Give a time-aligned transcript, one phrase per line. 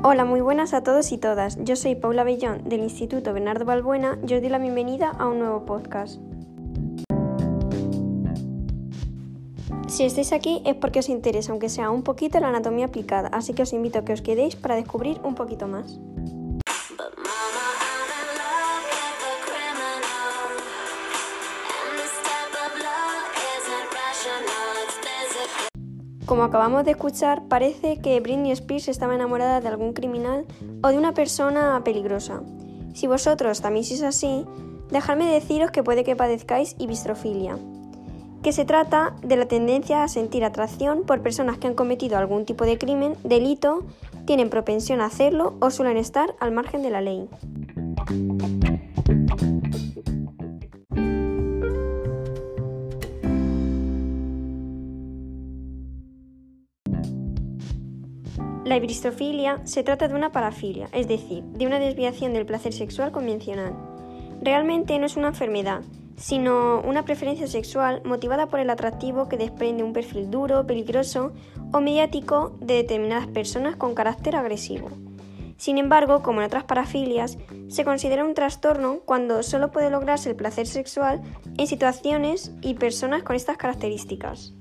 [0.00, 1.58] Hola, muy buenas a todos y todas.
[1.64, 5.40] Yo soy Paula Bellón del Instituto Bernardo Balbuena y os doy la bienvenida a un
[5.40, 6.20] nuevo podcast.
[9.88, 13.54] Si estáis aquí es porque os interesa, aunque sea un poquito, la anatomía aplicada, así
[13.54, 15.98] que os invito a que os quedéis para descubrir un poquito más.
[26.28, 30.44] Como acabamos de escuchar, parece que Britney Spears estaba enamorada de algún criminal
[30.82, 32.42] o de una persona peligrosa.
[32.92, 34.44] Si vosotros también sois así,
[34.90, 37.56] dejadme deciros que puede que padezcáis ibistrofilia,
[38.42, 42.44] que se trata de la tendencia a sentir atracción por personas que han cometido algún
[42.44, 43.86] tipo de crimen, delito,
[44.26, 47.26] tienen propensión a hacerlo o suelen estar al margen de la ley.
[58.78, 63.10] La ibristrofilia se trata de una parafilia, es decir, de una desviación del placer sexual
[63.10, 63.74] convencional.
[64.40, 65.80] Realmente no es una enfermedad,
[66.16, 71.32] sino una preferencia sexual motivada por el atractivo que desprende un perfil duro, peligroso
[71.72, 74.90] o mediático de determinadas personas con carácter agresivo.
[75.56, 80.36] Sin embargo, como en otras parafilias, se considera un trastorno cuando solo puede lograrse el
[80.36, 81.20] placer sexual
[81.56, 84.54] en situaciones y personas con estas características.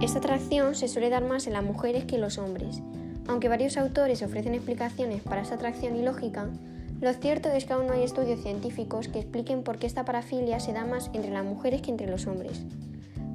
[0.00, 2.82] Esta atracción se suele dar más en las mujeres que en los hombres.
[3.28, 6.48] Aunque varios autores ofrecen explicaciones para esta atracción ilógica,
[7.00, 10.60] lo cierto es que aún no hay estudios científicos que expliquen por qué esta parafilia
[10.60, 12.62] se da más entre las mujeres que entre los hombres.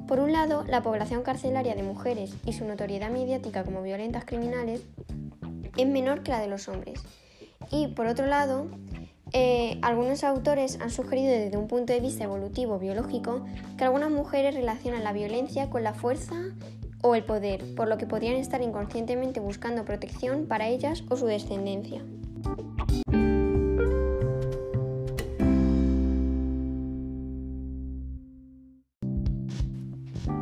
[0.08, 4.82] Por un lado, la población carcelaria de mujeres y su notoriedad mediática como violentas criminales
[5.78, 7.02] es menor que la de los hombres.
[7.72, 8.68] Y por otro lado,
[9.34, 13.46] eh, algunos autores han sugerido desde un punto de vista evolutivo biológico
[13.78, 16.36] que algunas mujeres relacionan la violencia con la fuerza
[17.02, 21.28] o el poder, por lo que podrían estar inconscientemente buscando protección para ellas o su
[21.28, 22.02] descendencia.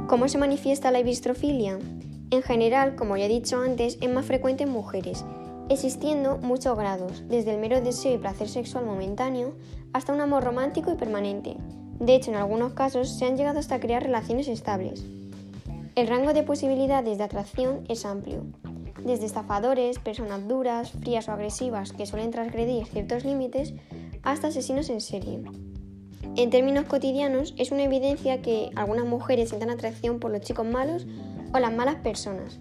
[0.07, 1.77] ¿Cómo se manifiesta la ibistrofilia?
[2.31, 5.23] En general, como ya he dicho antes, es más frecuente en mujeres,
[5.69, 9.53] existiendo muchos grados, desde el mero deseo y placer sexual momentáneo
[9.93, 11.57] hasta un amor romántico y permanente.
[11.99, 15.05] De hecho, en algunos casos se han llegado hasta crear relaciones estables.
[15.95, 18.43] El rango de posibilidades de atracción es amplio,
[19.03, 23.73] desde estafadores, personas duras, frías o agresivas que suelen transgredir ciertos límites,
[24.23, 25.41] hasta asesinos en serie.
[26.35, 31.05] En términos cotidianos, es una evidencia que algunas mujeres sientan atracción por los chicos malos
[31.53, 32.59] o las malas personas,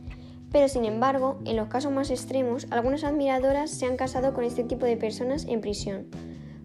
[0.50, 4.64] pero sin embargo, en los casos más extremos, algunas admiradoras se han casado con este
[4.64, 6.06] tipo de personas en prisión.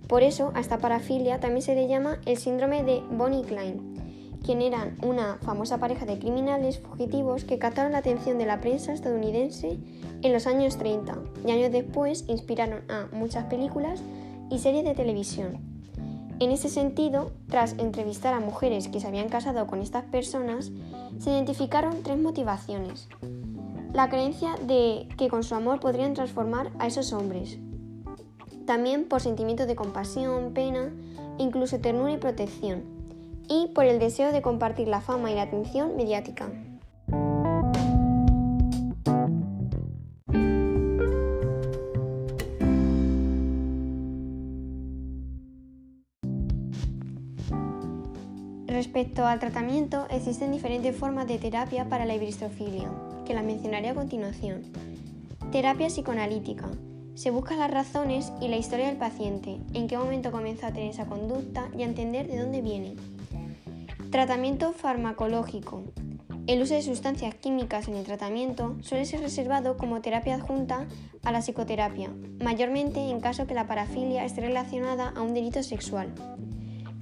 [0.08, 4.62] Por eso, a esta parafilia también se le llama el síndrome de Bonnie Klein, quien
[4.62, 9.80] eran una famosa pareja de criminales fugitivos que captaron la atención de la prensa estadounidense
[10.22, 14.02] en los años 30 y años después inspiraron a muchas películas
[14.50, 15.74] y series de televisión.
[16.40, 20.72] En ese sentido, tras entrevistar a mujeres que se habían casado con estas personas,
[21.20, 23.08] se identificaron tres motivaciones
[23.94, 27.60] la creencia de que con su amor podrían transformar a esos hombres.
[28.66, 30.92] También por sentimientos de compasión, pena,
[31.38, 32.84] incluso ternura y protección.
[33.48, 36.50] Y por el deseo de compartir la fama y la atención mediática.
[49.04, 52.90] Respecto al tratamiento, existen diferentes formas de terapia para la ibristrofilia
[53.26, 54.62] que la mencionaré a continuación.
[55.52, 56.70] Terapia psicoanalítica.
[57.14, 60.92] Se buscan las razones y la historia del paciente, en qué momento comenzó a tener
[60.92, 62.96] esa conducta y a entender de dónde viene.
[64.10, 65.84] Tratamiento farmacológico.
[66.48, 70.88] El uso de sustancias químicas en el tratamiento suele ser reservado como terapia adjunta
[71.26, 72.10] a la psicoterapia,
[72.42, 76.14] mayormente en caso que la parafilia esté relacionada a un delito sexual.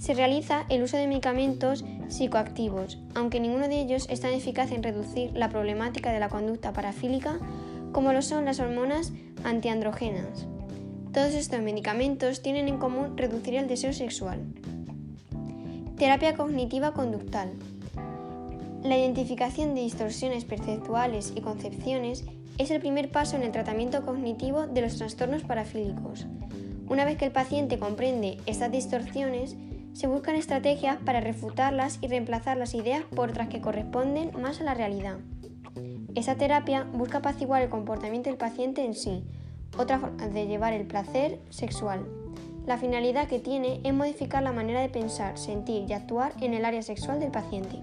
[0.02, 4.82] Se realiza el uso de medicamentos psicoactivos, aunque ninguno de ellos es tan eficaz en
[4.82, 7.38] reducir la problemática de la conducta parafílica
[7.92, 9.14] como lo son las hormonas
[9.44, 10.48] antiandrógenas.
[11.14, 14.40] Todos estos medicamentos tienen en común reducir el deseo sexual.
[15.98, 17.52] Terapia cognitiva conductal.
[18.82, 22.26] La identificación de distorsiones perceptuales y concepciones
[22.58, 26.26] es el primer paso en el tratamiento cognitivo de los trastornos parafílicos.
[26.90, 29.56] Una vez que el paciente comprende estas distorsiones,
[29.94, 34.64] se buscan estrategias para refutarlas y reemplazar las ideas por otras que corresponden más a
[34.64, 35.18] la realidad.
[36.16, 39.24] Esa terapia busca apaciguar el comportamiento del paciente en sí,
[39.78, 42.06] otra forma de llevar el placer sexual.
[42.66, 46.66] La finalidad que tiene es modificar la manera de pensar, sentir y actuar en el
[46.66, 47.80] área sexual del paciente.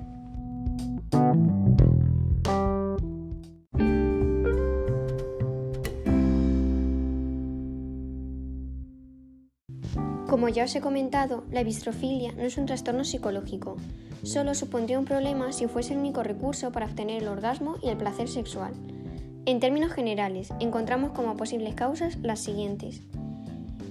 [10.28, 13.78] Como ya os he comentado, la bistrofilia no es un trastorno psicológico,
[14.22, 17.96] solo supondría un problema si fuese el único recurso para obtener el orgasmo y el
[17.96, 18.74] placer sexual.
[19.46, 23.00] En términos generales, encontramos como posibles causas las siguientes.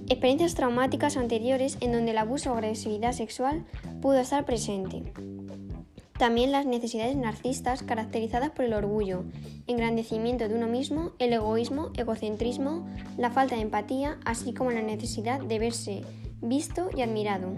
[0.10, 3.66] Experiencias traumáticas anteriores en donde el abuso o agresividad sexual
[4.00, 5.12] pudo estar presente.
[6.20, 9.24] También las necesidades narcistas caracterizadas por el orgullo,
[9.66, 12.88] engrandecimiento de uno mismo, el egoísmo, egocentrismo,
[13.18, 16.04] la falta de empatía, así como la necesidad de verse
[16.42, 17.50] visto y admirado.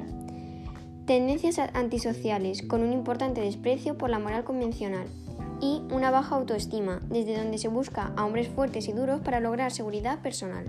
[1.06, 5.08] Tendencias antisociales, con un importante desprecio por la moral convencional.
[5.62, 9.72] Y una baja autoestima, desde donde se busca a hombres fuertes y duros para lograr
[9.72, 10.66] seguridad personal.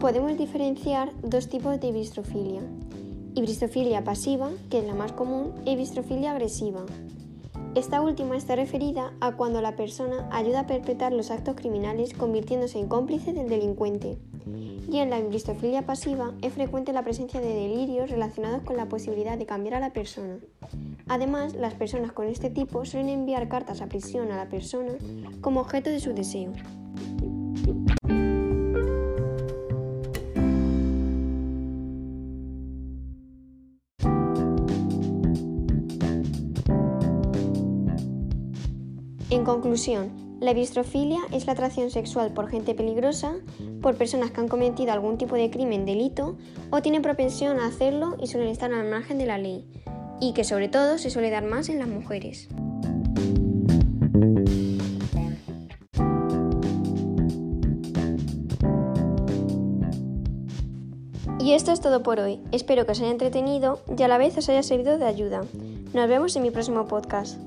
[0.00, 2.60] Podemos diferenciar dos tipos de bistrofilia.
[3.36, 6.84] Ibristrofilia pasiva, que es la más común, y bistrofilia agresiva,
[7.74, 12.78] esta última está referida a cuando la persona ayuda a perpetrar los actos criminales convirtiéndose
[12.78, 14.18] en cómplice del delincuente.
[14.90, 19.38] Y en la imbristofilia pasiva es frecuente la presencia de delirios relacionados con la posibilidad
[19.38, 20.36] de cambiar a la persona.
[21.08, 24.92] Además, las personas con este tipo suelen enviar cartas a prisión a la persona
[25.40, 26.52] como objeto de su deseo.
[39.42, 43.34] En conclusión, la bistrofilia es la atracción sexual por gente peligrosa,
[43.80, 46.36] por personas que han cometido algún tipo de crimen, delito
[46.70, 49.66] o tienen propensión a hacerlo y suelen estar al margen de la ley,
[50.20, 52.46] y que sobre todo se suele dar más en las mujeres.
[61.40, 62.38] Y esto es todo por hoy.
[62.52, 65.40] Espero que os haya entretenido y a la vez os haya servido de ayuda.
[65.92, 67.40] Nos vemos en mi próximo podcast.